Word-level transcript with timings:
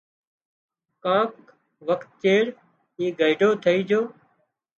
ڪانڪ 1.03 1.33
وکت 1.87 2.09
چيڙ 2.21 2.43
اي 2.99 3.05
گئيڍو 3.19 3.49
ٿئي 3.63 3.79
جھو 3.89 4.01